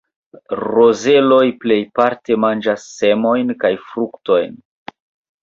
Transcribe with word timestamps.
Rozeloj 0.59 1.45
plejparte 1.65 2.39
manĝas 2.47 2.87
semojn 3.03 3.53
kaj 3.67 3.73
fruktojn. 3.93 4.59